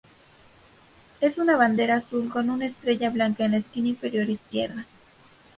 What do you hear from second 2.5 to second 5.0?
estrella blanca en la esquina inferior izquierda.